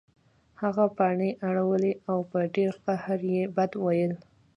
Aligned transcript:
هغه 0.61 0.85
پاڼې 0.97 1.29
اړولې 1.47 1.93
او 2.09 2.17
په 2.31 2.39
ډیر 2.55 2.71
قهر 2.85 3.19
یې 3.33 3.43
بد 3.55 3.71
ویل 3.83 4.13